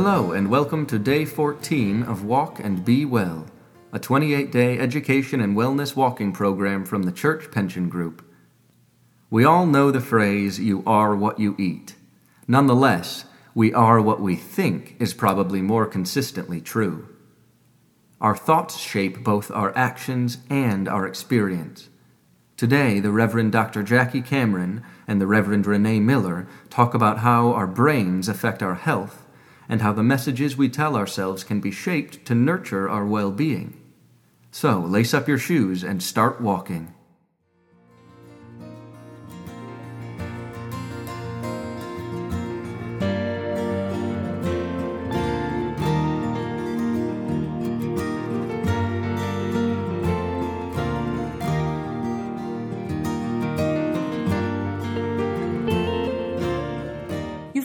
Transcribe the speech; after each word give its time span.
Hello, 0.00 0.30
and 0.30 0.48
welcome 0.48 0.86
to 0.86 0.96
day 0.96 1.24
14 1.24 2.04
of 2.04 2.24
Walk 2.24 2.60
and 2.60 2.84
Be 2.84 3.04
Well, 3.04 3.46
a 3.92 3.98
28 3.98 4.52
day 4.52 4.78
education 4.78 5.40
and 5.40 5.56
wellness 5.56 5.96
walking 5.96 6.30
program 6.30 6.84
from 6.84 7.02
the 7.02 7.10
Church 7.10 7.50
Pension 7.50 7.88
Group. 7.88 8.24
We 9.28 9.42
all 9.42 9.66
know 9.66 9.90
the 9.90 10.00
phrase, 10.00 10.60
you 10.60 10.84
are 10.86 11.16
what 11.16 11.40
you 11.40 11.56
eat. 11.58 11.96
Nonetheless, 12.46 13.24
we 13.56 13.74
are 13.74 14.00
what 14.00 14.20
we 14.20 14.36
think 14.36 14.94
is 15.00 15.14
probably 15.14 15.60
more 15.62 15.84
consistently 15.84 16.60
true. 16.60 17.08
Our 18.20 18.36
thoughts 18.36 18.78
shape 18.78 19.24
both 19.24 19.50
our 19.50 19.76
actions 19.76 20.38
and 20.48 20.88
our 20.88 21.08
experience. 21.08 21.88
Today, 22.56 23.00
the 23.00 23.10
Reverend 23.10 23.50
Dr. 23.50 23.82
Jackie 23.82 24.22
Cameron 24.22 24.84
and 25.08 25.20
the 25.20 25.26
Reverend 25.26 25.66
Renee 25.66 25.98
Miller 25.98 26.46
talk 26.70 26.94
about 26.94 27.18
how 27.18 27.52
our 27.52 27.66
brains 27.66 28.28
affect 28.28 28.62
our 28.62 28.76
health 28.76 29.24
and 29.68 29.82
how 29.82 29.92
the 29.92 30.02
messages 30.02 30.56
we 30.56 30.68
tell 30.68 30.96
ourselves 30.96 31.44
can 31.44 31.60
be 31.60 31.70
shaped 31.70 32.24
to 32.24 32.34
nurture 32.34 32.88
our 32.88 33.04
well 33.04 33.30
being. 33.30 33.80
So, 34.50 34.80
lace 34.80 35.12
up 35.12 35.28
your 35.28 35.38
shoes 35.38 35.84
and 35.84 36.02
start 36.02 36.40
walking. 36.40 36.94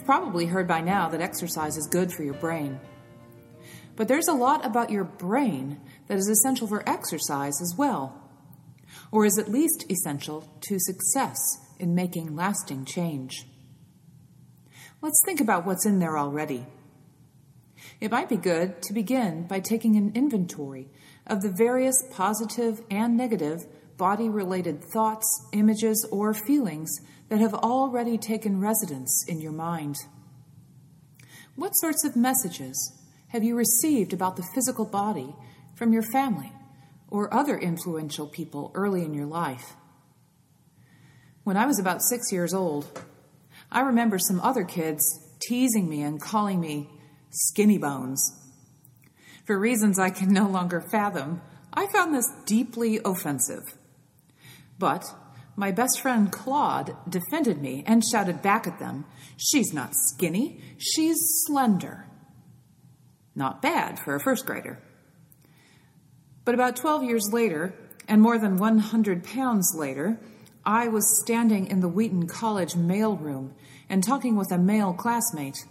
Probably 0.04 0.46
heard 0.46 0.68
by 0.68 0.82
now 0.82 1.10
that 1.10 1.22
exercise 1.22 1.78
is 1.78 1.88
good 1.88 2.12
for 2.12 2.24
your 2.24 2.34
brain. 2.36 2.80
But 3.96 4.08
there's 4.08 4.28
a 4.28 4.34
lot 4.34 4.66
about 4.66 4.90
your 4.90 5.04
brain 5.04 5.80
that 6.08 6.18
is 6.18 6.28
essential 6.28 6.68
for 6.68 6.88
exercise 6.88 7.62
as 7.62 7.76
well, 7.78 8.20
or 9.12 9.26
is 9.26 9.38
at 9.38 9.52
least 9.52 9.86
essential 9.92 10.48
to 10.62 10.80
success 10.80 11.38
in 11.80 11.94
making 11.94 12.36
lasting 12.36 12.86
change. 12.86 13.46
Let's 15.02 15.22
think 15.26 15.42
about 15.42 15.66
what's 15.66 15.86
in 15.86 16.00
there 16.00 16.18
already. 16.18 16.66
It 18.00 18.12
might 18.12 18.30
be 18.30 18.38
good 18.38 18.82
to 18.84 18.94
begin 18.94 19.48
by 19.48 19.60
taking 19.60 19.96
an 19.96 20.14
inventory 20.16 20.90
of 21.28 21.42
the 21.42 21.52
various 21.52 22.04
positive 22.12 22.82
and 22.90 23.16
negative 23.16 23.66
body 23.98 24.30
related 24.30 24.84
thoughts, 24.84 25.46
images, 25.54 26.06
or 26.12 26.34
feelings 26.34 27.00
that 27.30 27.40
have 27.40 27.54
already 27.54 28.18
taken 28.18 28.60
residence 28.60 29.26
in 29.28 29.40
your 29.40 29.52
mind. 29.52 29.98
What 31.56 31.76
sorts 31.76 32.04
of 32.04 32.16
messages 32.16 33.00
have 33.28 33.44
you 33.44 33.56
received 33.56 34.14
about 34.14 34.36
the 34.36 34.48
physical 34.56 34.86
body 34.86 35.36
from 35.76 35.94
your 35.94 36.04
family 36.04 36.52
or 37.10 37.34
other 37.34 37.58
influential 37.58 38.28
people 38.28 38.72
early 38.74 39.04
in 39.04 39.14
your 39.14 39.26
life? 39.26 39.76
When 41.44 41.58
I 41.58 41.66
was 41.66 41.80
about 41.80 42.02
six 42.02 42.32
years 42.32 42.54
old, 42.54 43.04
I 43.72 43.82
remember 43.82 44.18
some 44.18 44.40
other 44.42 44.64
kids 44.64 45.04
teasing 45.40 45.90
me 45.90 46.02
and 46.02 46.22
calling 46.22 46.60
me 46.60 46.90
skinny 47.30 47.78
bones. 47.78 48.40
For 49.46 49.60
reasons 49.60 50.00
I 50.00 50.10
can 50.10 50.32
no 50.32 50.48
longer 50.48 50.80
fathom, 50.80 51.42
I 51.74 51.88
found 51.88 52.14
this 52.14 52.32
deeply 52.46 53.00
offensive. 53.04 53.78
But 54.80 55.04
my 55.56 55.72
best 55.72 56.02
friend 56.02 56.32
Claude 56.32 56.96
defended 57.08 57.62
me 57.62 57.84
and 57.86 58.04
shouted 58.04 58.42
back 58.42 58.66
at 58.68 58.80
them, 58.80 59.06
She's 59.38 59.74
not 59.74 59.94
skinny, 59.94 60.62
she's 60.78 61.18
slender. 61.46 62.08
Not 63.36 63.62
bad 63.62 64.00
for 64.00 64.16
a 64.16 64.20
first 64.20 64.46
grader. 64.46 64.80
But 66.46 66.56
about 66.56 66.76
12 66.76 67.04
years 67.04 67.30
later, 67.32 67.74
and 68.08 68.22
more 68.22 68.38
than 68.38 68.58
100 68.58 69.24
pounds 69.24 69.74
later, 69.76 70.20
I 70.66 70.88
was 70.88 71.22
standing 71.22 71.68
in 71.68 71.80
the 71.80 71.88
Wheaton 71.88 72.28
College 72.28 72.74
mailroom 72.74 73.54
and 73.90 74.04
talking 74.04 74.36
with 74.36 74.52
a 74.52 74.58
male 74.58 74.94
classmate 74.94 75.66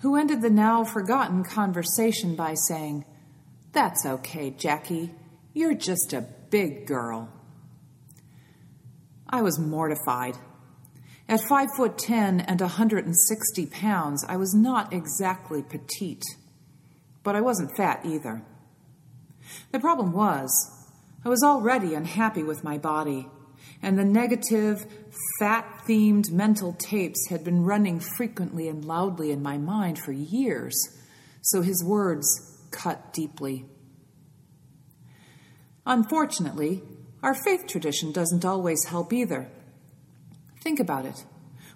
who 0.00 0.16
ended 0.16 0.42
the 0.42 0.50
now 0.50 0.84
forgotten 0.84 1.42
conversation 1.44 2.36
by 2.36 2.54
saying, 2.54 3.04
That's 3.72 4.04
okay, 4.04 4.50
Jackie. 4.50 5.14
You're 5.52 5.74
just 5.74 6.12
a 6.12 6.26
big 6.50 6.86
girl. 6.86 7.32
I 9.28 9.42
was 9.42 9.58
mortified. 9.58 10.36
At 11.28 11.40
five 11.40 11.68
foot 11.76 11.98
ten 11.98 12.40
and 12.40 12.60
a 12.60 12.68
hundred 12.68 13.04
and 13.06 13.16
sixty 13.16 13.66
pounds, 13.66 14.24
I 14.28 14.36
was 14.36 14.54
not 14.54 14.92
exactly 14.92 15.62
petite, 15.62 16.24
but 17.24 17.34
I 17.34 17.40
wasn't 17.40 17.76
fat 17.76 18.06
either. 18.06 18.42
The 19.72 19.80
problem 19.80 20.12
was, 20.12 20.72
I 21.24 21.28
was 21.28 21.42
already 21.42 21.94
unhappy 21.94 22.44
with 22.44 22.62
my 22.62 22.78
body, 22.78 23.28
and 23.82 23.98
the 23.98 24.04
negative, 24.04 24.86
fat 25.40 25.82
themed 25.88 26.30
mental 26.30 26.72
tapes 26.74 27.28
had 27.28 27.42
been 27.42 27.64
running 27.64 27.98
frequently 27.98 28.68
and 28.68 28.84
loudly 28.84 29.32
in 29.32 29.42
my 29.42 29.58
mind 29.58 29.98
for 29.98 30.12
years, 30.12 30.96
so 31.42 31.62
his 31.62 31.82
words 31.84 32.60
cut 32.70 33.12
deeply. 33.12 33.64
Unfortunately, 35.84 36.82
our 37.26 37.34
faith 37.34 37.66
tradition 37.66 38.12
doesn't 38.12 38.44
always 38.44 38.84
help 38.84 39.12
either. 39.12 39.48
Think 40.62 40.78
about 40.78 41.04
it. 41.04 41.24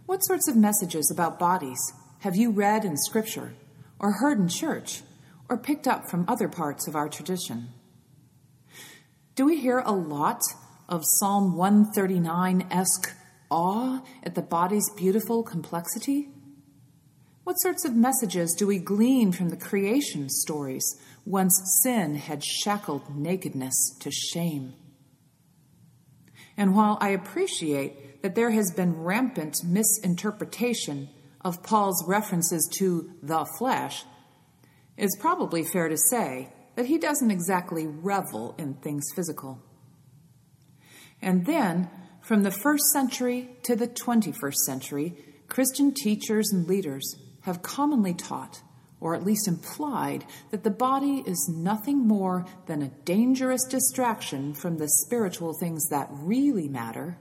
What 0.06 0.24
sorts 0.24 0.46
of 0.46 0.54
messages 0.54 1.10
about 1.10 1.40
bodies 1.40 1.92
have 2.20 2.36
you 2.36 2.52
read 2.52 2.84
in 2.84 2.96
Scripture, 2.96 3.54
or 3.98 4.12
heard 4.12 4.38
in 4.38 4.46
church, 4.46 5.02
or 5.48 5.56
picked 5.56 5.88
up 5.88 6.08
from 6.08 6.24
other 6.28 6.46
parts 6.46 6.86
of 6.86 6.94
our 6.94 7.08
tradition? 7.08 7.70
Do 9.34 9.44
we 9.44 9.60
hear 9.60 9.80
a 9.80 9.90
lot 9.90 10.40
of 10.88 11.02
Psalm 11.04 11.56
139 11.56 12.68
esque 12.70 13.12
awe 13.50 14.02
at 14.22 14.36
the 14.36 14.42
body's 14.42 14.88
beautiful 14.90 15.42
complexity? 15.42 16.28
What 17.42 17.58
sorts 17.58 17.84
of 17.84 17.96
messages 17.96 18.54
do 18.56 18.68
we 18.68 18.78
glean 18.78 19.32
from 19.32 19.48
the 19.48 19.56
creation 19.56 20.28
stories 20.28 20.96
once 21.26 21.80
sin 21.82 22.14
had 22.14 22.44
shackled 22.44 23.16
nakedness 23.16 23.96
to 23.98 24.12
shame? 24.12 24.74
And 26.60 26.74
while 26.74 26.98
I 27.00 27.08
appreciate 27.08 28.20
that 28.20 28.34
there 28.34 28.50
has 28.50 28.70
been 28.70 29.02
rampant 29.02 29.64
misinterpretation 29.64 31.08
of 31.40 31.62
Paul's 31.62 32.04
references 32.06 32.68
to 32.76 33.10
the 33.22 33.46
flesh, 33.56 34.04
it's 34.98 35.16
probably 35.18 35.64
fair 35.64 35.88
to 35.88 35.96
say 35.96 36.52
that 36.76 36.84
he 36.84 36.98
doesn't 36.98 37.30
exactly 37.30 37.86
revel 37.86 38.54
in 38.58 38.74
things 38.74 39.06
physical. 39.16 39.62
And 41.22 41.46
then, 41.46 41.88
from 42.20 42.42
the 42.42 42.50
first 42.50 42.84
century 42.92 43.48
to 43.62 43.74
the 43.74 43.88
21st 43.88 44.56
century, 44.66 45.14
Christian 45.48 45.94
teachers 45.94 46.52
and 46.52 46.68
leaders 46.68 47.16
have 47.40 47.62
commonly 47.62 48.12
taught 48.12 48.60
or 49.00 49.14
at 49.14 49.24
least 49.24 49.48
implied, 49.48 50.24
that 50.50 50.62
the 50.62 50.70
body 50.70 51.22
is 51.26 51.48
nothing 51.48 52.06
more 52.06 52.46
than 52.66 52.82
a 52.82 52.92
dangerous 53.04 53.64
distraction 53.64 54.52
from 54.52 54.76
the 54.76 54.88
spiritual 54.88 55.54
things 55.54 55.88
that 55.88 56.08
really 56.10 56.68
matter, 56.68 57.16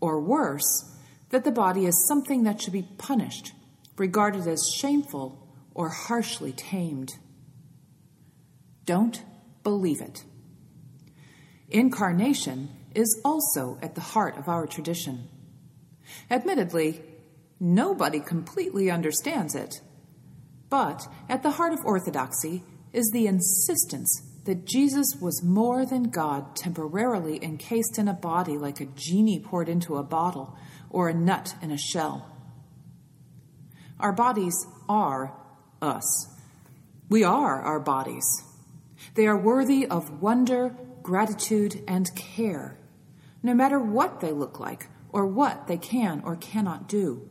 or 0.00 0.20
worse, 0.20 0.96
that 1.30 1.44
the 1.44 1.52
body 1.52 1.84
is 1.84 2.06
something 2.08 2.44
that 2.44 2.60
should 2.60 2.72
be 2.72 2.88
punished, 2.98 3.52
regarded 3.98 4.46
as 4.46 4.70
shameful, 4.74 5.46
or 5.74 5.90
harshly 5.90 6.52
tamed. 6.52 7.14
Don't 8.86 9.22
believe 9.62 10.00
it. 10.00 10.24
Incarnation 11.68 12.70
is 12.94 13.20
also 13.24 13.78
at 13.82 13.94
the 13.94 14.00
heart 14.00 14.38
of 14.38 14.48
our 14.48 14.66
tradition. 14.66 15.28
Admittedly, 16.30 17.02
nobody 17.60 18.20
completely 18.20 18.90
understands 18.90 19.54
it 19.54 19.80
but 20.68 21.06
at 21.28 21.42
the 21.42 21.52
heart 21.52 21.72
of 21.72 21.84
orthodoxy 21.84 22.62
is 22.92 23.10
the 23.10 23.26
insistence 23.26 24.22
that 24.44 24.64
Jesus 24.64 25.16
was 25.20 25.42
more 25.42 25.84
than 25.84 26.04
God 26.04 26.54
temporarily 26.56 27.42
encased 27.42 27.98
in 27.98 28.08
a 28.08 28.14
body 28.14 28.56
like 28.56 28.80
a 28.80 28.86
genie 28.86 29.40
poured 29.40 29.68
into 29.68 29.96
a 29.96 30.02
bottle 30.02 30.56
or 30.88 31.08
a 31.08 31.14
nut 31.14 31.54
in 31.60 31.70
a 31.70 31.78
shell. 31.78 32.30
Our 33.98 34.12
bodies 34.12 34.66
are 34.88 35.34
us. 35.82 36.28
We 37.08 37.24
are 37.24 37.60
our 37.60 37.80
bodies. 37.80 38.24
They 39.14 39.26
are 39.26 39.38
worthy 39.38 39.86
of 39.86 40.22
wonder, 40.22 40.76
gratitude, 41.02 41.82
and 41.88 42.14
care, 42.14 42.78
no 43.42 43.54
matter 43.54 43.78
what 43.78 44.20
they 44.20 44.32
look 44.32 44.60
like 44.60 44.88
or 45.10 45.26
what 45.26 45.66
they 45.66 45.78
can 45.78 46.22
or 46.24 46.36
cannot 46.36 46.88
do. 46.88 47.28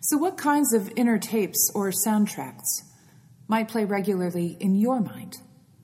So, 0.00 0.16
what 0.16 0.36
kinds 0.36 0.72
of 0.72 0.92
inner 0.96 1.18
tapes 1.18 1.70
or 1.74 1.90
soundtracks 1.90 2.82
might 3.48 3.68
play 3.68 3.84
regularly 3.84 4.56
in 4.60 4.76
your 4.76 5.00
mind, 5.00 5.36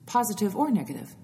positive 0.05 0.55
or 0.55 0.71
negative? 0.71 1.15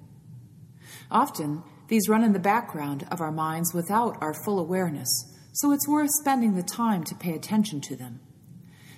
Often, 1.10 1.64
these 1.88 2.10
run 2.10 2.24
in 2.24 2.34
the 2.34 2.40
background 2.40 3.08
of 3.12 3.22
our 3.22 3.32
minds 3.32 3.74
without 3.74 4.18
our 4.22 4.34
full 4.34 4.60
awareness, 4.60 5.10
so 5.54 5.72
it's 5.72 5.88
worth 5.88 6.10
spending 6.22 6.56
the 6.56 6.64
time 6.64 7.04
to 7.06 7.16
pay 7.16 7.34
attention 7.34 7.82
to 7.82 7.96
them. 7.96 8.20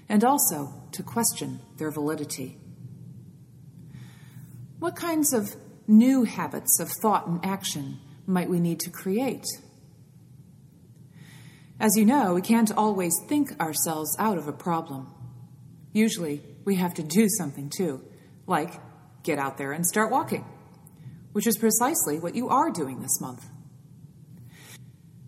and 0.09 0.23
also 0.23 0.83
to 0.91 1.01
question 1.01 1.59
their 1.77 1.89
validity. 1.89 2.57
What 4.79 4.95
kinds 4.97 5.33
of 5.33 5.55
new 5.87 6.23
habits 6.25 6.79
of 6.79 6.89
thought 7.01 7.25
and 7.25 7.43
action 7.43 7.99
might 8.27 8.49
we 8.49 8.59
need 8.59 8.79
to 8.81 8.89
create? 8.89 9.45
As 11.79 11.97
you 11.97 12.05
know, 12.05 12.33
we 12.33 12.41
can't 12.41 12.71
always 12.71 13.19
think 13.27 13.59
ourselves 13.59 14.15
out 14.19 14.37
of 14.37 14.47
a 14.47 14.53
problem. 14.53 15.13
Usually, 15.91 16.41
we 16.65 16.75
have 16.75 16.93
to 16.95 17.03
do 17.03 17.27
something 17.27 17.69
too, 17.69 18.03
like 18.47 18.79
get 19.23 19.39
out 19.39 19.57
there 19.57 19.71
and 19.71 19.85
start 19.85 20.11
walking, 20.11 20.45
which 21.31 21.47
is 21.47 21.57
precisely 21.57 22.19
what 22.19 22.35
you 22.35 22.49
are 22.49 22.69
doing 22.69 23.01
this 23.01 23.19
month. 23.19 23.45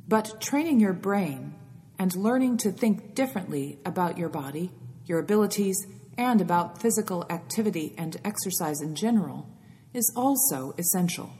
But 0.07 0.39
training 0.39 0.79
your 0.79 0.93
brain 0.93 1.55
and 1.97 2.15
learning 2.15 2.57
to 2.57 2.71
think 2.71 3.15
differently 3.15 3.79
about 3.85 4.17
your 4.17 4.29
body, 4.29 4.71
your 5.05 5.19
abilities, 5.19 5.77
and 6.17 6.41
about 6.41 6.81
physical 6.81 7.25
activity 7.29 7.95
and 7.97 8.17
exercise 8.23 8.81
in 8.81 8.95
general 8.95 9.49
is 9.93 10.11
also 10.15 10.73
essential 10.77 11.31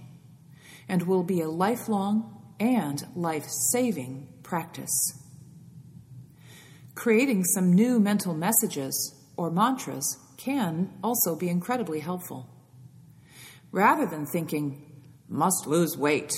and 0.90 1.04
will 1.04 1.24
be 1.24 1.42
a 1.42 1.50
lifelong 1.50 2.54
and 2.60 3.06
life 3.16 3.46
saving 3.48 4.28
practice. 4.46 5.22
Creating 6.94 7.44
some 7.44 7.74
new 7.74 8.00
mental 8.00 8.34
messages 8.34 9.14
or 9.36 9.52
mantras 9.52 10.18
can 10.38 10.90
also 11.04 11.36
be 11.36 11.50
incredibly 11.50 12.00
helpful. 12.00 12.48
Rather 13.72 14.06
than 14.06 14.26
thinking, 14.26 14.82
must 15.28 15.68
lose 15.68 15.98
weight, 15.98 16.34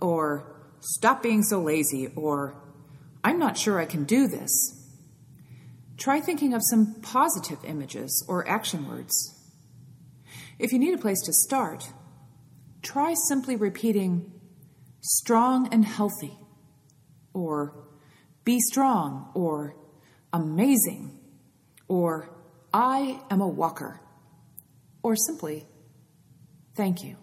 or 0.00 0.56
stop 0.80 1.22
being 1.22 1.42
so 1.42 1.60
lazy, 1.60 2.08
or 2.16 2.56
I'm 3.22 3.38
not 3.38 3.56
sure 3.56 3.78
I 3.78 3.84
can 3.84 4.04
do 4.04 4.26
this, 4.26 4.50
try 5.96 6.20
thinking 6.20 6.54
of 6.54 6.62
some 6.64 6.96
positive 7.02 7.64
images 7.64 8.24
or 8.26 8.48
action 8.48 8.88
words. 8.88 9.38
If 10.58 10.72
you 10.72 10.78
need 10.78 10.94
a 10.94 10.98
place 10.98 11.20
to 11.22 11.32
start, 11.32 11.88
try 12.82 13.14
simply 13.14 13.54
repeating 13.54 14.32
strong 15.00 15.68
and 15.72 15.84
healthy, 15.84 16.36
or 17.34 17.74
be 18.44 18.58
strong, 18.60 19.30
or 19.34 19.74
amazing, 20.32 21.18
or 21.88 22.28
I 22.72 23.20
am 23.30 23.40
a 23.40 23.48
walker, 23.48 24.00
or 25.02 25.14
simply 25.14 25.66
thank 26.74 27.02
you. 27.02 27.16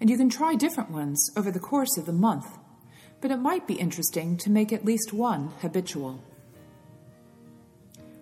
And 0.00 0.10
you 0.10 0.16
can 0.16 0.28
try 0.28 0.54
different 0.54 0.90
ones 0.90 1.30
over 1.36 1.50
the 1.50 1.58
course 1.58 1.96
of 1.96 2.06
the 2.06 2.12
month, 2.12 2.46
but 3.20 3.30
it 3.30 3.38
might 3.38 3.66
be 3.66 3.74
interesting 3.74 4.36
to 4.38 4.50
make 4.50 4.72
at 4.72 4.84
least 4.84 5.12
one 5.12 5.52
habitual. 5.60 6.22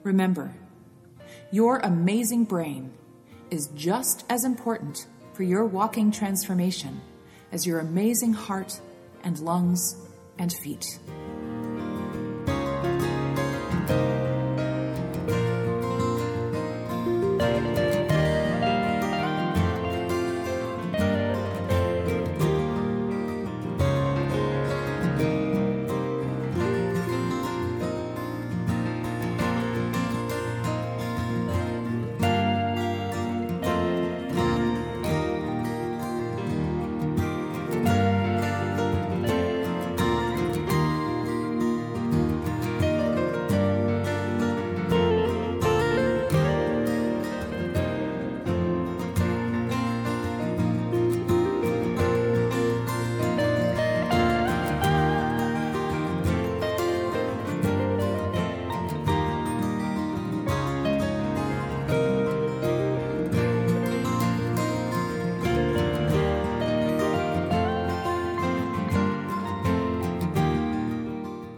Remember, 0.02 0.54
your 1.50 1.78
amazing 1.78 2.44
brain 2.44 2.92
is 3.50 3.68
just 3.74 4.24
as 4.30 4.44
important 4.44 5.06
for 5.32 5.42
your 5.42 5.66
walking 5.66 6.10
transformation 6.10 7.00
as 7.52 7.66
your 7.66 7.78
amazing 7.78 8.32
heart 8.32 8.80
and 9.24 9.38
lungs 9.40 9.96
and 10.38 10.52
feet. 10.62 10.84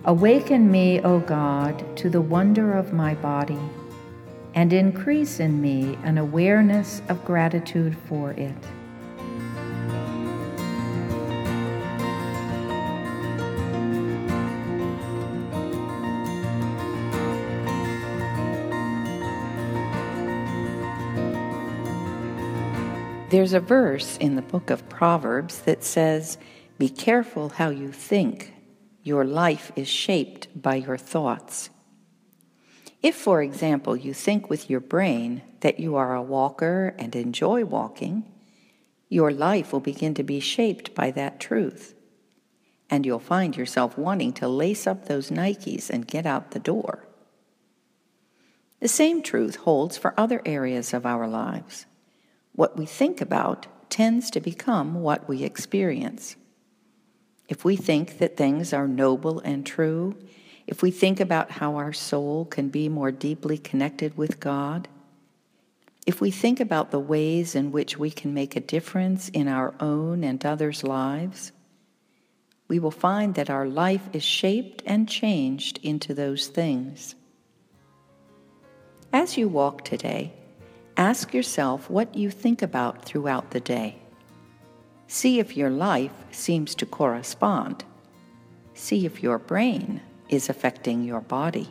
Awaken 0.09 0.71
me, 0.71 1.03
O 1.03 1.21
God, 1.21 1.85
to 1.99 2.09
the 2.09 2.23
wonder 2.23 2.73
of 2.73 2.95
my 2.95 3.15
body, 3.17 3.59
and 4.55 4.73
increase 4.73 5.39
in 5.39 5.61
me 5.61 5.99
an 6.03 6.17
awareness 6.17 7.03
of 7.11 7.23
gratitude 7.27 7.95
for 8.09 8.31
it. 8.31 8.57
There's 23.29 23.53
a 23.53 23.61
verse 23.61 24.17
in 24.17 24.37
the 24.37 24.43
book 24.43 24.71
of 24.71 24.89
Proverbs 24.89 25.59
that 25.67 25.85
says, 25.85 26.39
Be 26.79 26.89
careful 26.89 27.51
how 27.51 27.69
you 27.69 27.93
think 27.93 28.55
your 29.03 29.25
life 29.25 29.73
is 29.77 29.89
shaped 29.89 30.49
by 30.61 30.77
your 30.77 30.97
thoughts. 30.97 31.71
If, 33.03 33.15
for 33.15 33.43
example, 33.43 33.97
you 33.97 34.13
think 34.13 34.51
with 34.51 34.69
your 34.69 34.81
brain 34.81 35.43
that 35.61 35.79
you 35.79 35.97
are 35.97 36.15
a 36.15 36.23
walker 36.23 36.95
and 36.99 37.15
enjoy 37.15 37.65
walking, 37.65 38.25
your 39.09 39.31
life 39.31 39.73
will 39.73 39.81
begin 39.81 40.15
to 40.15 40.23
be 40.23 40.41
shaped 40.41 40.95
by 40.95 41.11
that 41.13 41.41
truth. 41.41 41.95
And 42.91 43.07
you'll 43.07 43.19
find 43.19 43.57
yourself 43.57 43.97
wanting 43.97 44.33
to 44.35 44.49
lace 44.49 44.87
up 44.87 45.07
those 45.07 45.31
Nikes 45.31 45.91
and 45.91 46.07
get 46.07 46.27
out 46.27 46.51
the 46.51 46.59
door. 46.59 47.05
The 48.81 48.89
same 48.89 49.23
truth 49.23 49.57
holds 49.57 49.97
for 49.97 50.15
other 50.17 50.41
areas 50.45 50.95
of 50.95 51.05
our 51.05 51.29
lives. 51.29 51.87
What 52.53 52.77
we 52.77 52.87
think 52.87 53.21
about 53.21 53.67
tends 53.91 54.31
to 54.31 54.41
become 54.41 55.03
what 55.03 55.29
we 55.29 55.43
experience 55.43 56.37
if 57.49 57.65
we 57.65 57.77
think 57.77 58.19
that 58.19 58.37
things 58.37 58.73
are 58.73 58.87
noble 58.87 59.41
and 59.41 59.65
true, 59.65 60.15
if 60.67 60.83
we 60.83 60.91
think 60.91 61.19
about 61.19 61.51
how 61.53 61.77
our 61.77 61.95
soul 61.95 62.45
can 62.45 62.69
be 62.69 62.89
more 62.89 63.11
deeply 63.11 63.57
connected 63.57 64.17
with 64.19 64.39
God, 64.39 64.87
if 66.07 66.21
we 66.21 66.31
think 66.31 66.61
about 66.61 66.91
the 66.91 67.01
ways 67.01 67.55
in 67.55 67.73
which 67.73 67.99
we 67.99 68.11
can 68.11 68.35
make 68.35 68.55
a 68.55 68.61
difference 68.61 69.29
in 69.31 69.49
our 69.49 69.75
own 69.81 70.25
and 70.25 70.45
others' 70.45 70.85
lives, 70.85 71.53
we 72.69 72.79
will 72.79 72.91
find 72.91 73.35
that 73.35 73.51
our 73.51 73.67
life 73.67 74.09
is 74.13 74.23
shaped 74.23 74.83
and 74.85 75.09
changed 75.09 75.81
into 75.83 76.13
those 76.13 76.49
things. 76.49 77.15
As 79.11 79.39
you 79.39 79.49
walk 79.49 79.85
today, 79.85 80.35
ask 80.99 81.33
yourself 81.33 81.89
what 81.89 82.15
you 82.15 82.31
think 82.31 82.61
about 82.61 83.07
throughout 83.07 83.53
the 83.53 83.61
day. 83.61 83.97
See 85.11 85.41
if 85.41 85.57
your 85.57 85.71
life 85.71 86.13
seems 86.31 86.75
to 86.77 86.87
correspond. 86.87 87.83
See 88.75 89.07
if 89.07 89.23
your 89.23 89.39
brain 89.39 90.03
is 90.29 90.51
affecting 90.51 91.03
your 91.03 91.23
body. 91.23 91.69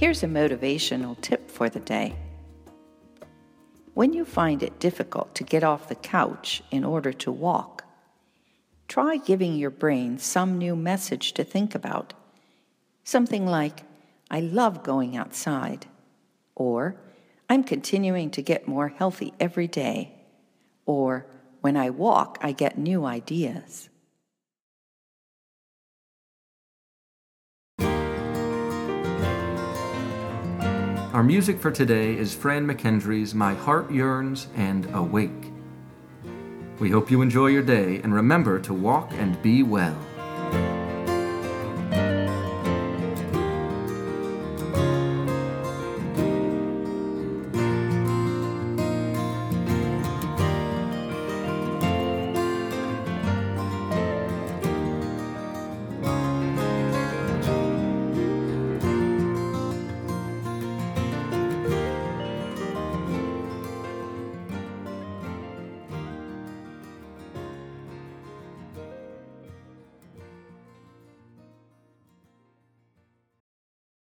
Here's 0.00 0.22
a 0.22 0.26
motivational 0.26 1.20
tip 1.20 1.50
for 1.50 1.68
the 1.68 1.78
day. 1.78 2.14
When 3.92 4.14
you 4.14 4.24
find 4.24 4.62
it 4.62 4.80
difficult 4.80 5.34
to 5.34 5.44
get 5.44 5.62
off 5.62 5.90
the 5.90 5.94
couch 5.94 6.62
in 6.70 6.84
order 6.84 7.12
to 7.12 7.30
walk, 7.30 7.84
try 8.88 9.18
giving 9.18 9.56
your 9.56 9.68
brain 9.68 10.16
some 10.16 10.56
new 10.56 10.74
message 10.74 11.34
to 11.34 11.44
think 11.44 11.74
about. 11.74 12.14
Something 13.04 13.44
like, 13.44 13.82
I 14.30 14.40
love 14.40 14.82
going 14.82 15.18
outside, 15.18 15.84
or 16.54 16.96
I'm 17.50 17.62
continuing 17.62 18.30
to 18.30 18.40
get 18.40 18.66
more 18.66 18.88
healthy 18.88 19.34
every 19.38 19.68
day, 19.68 20.14
or 20.86 21.26
when 21.60 21.76
I 21.76 21.90
walk, 21.90 22.38
I 22.40 22.52
get 22.52 22.78
new 22.78 23.04
ideas. 23.04 23.89
Our 31.12 31.24
music 31.24 31.58
for 31.58 31.72
today 31.72 32.16
is 32.16 32.36
Fran 32.36 32.68
McKendree's 32.68 33.34
My 33.34 33.52
Heart 33.52 33.90
Yearns 33.90 34.46
and 34.54 34.86
Awake. 34.94 35.50
We 36.78 36.88
hope 36.90 37.10
you 37.10 37.20
enjoy 37.20 37.48
your 37.48 37.64
day 37.64 38.00
and 38.04 38.14
remember 38.14 38.60
to 38.60 38.72
walk 38.72 39.10
and 39.14 39.42
be 39.42 39.64
well. 39.64 39.98